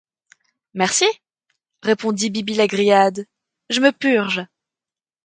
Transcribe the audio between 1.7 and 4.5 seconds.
répondit Bibi-la-Grillade, je me purge.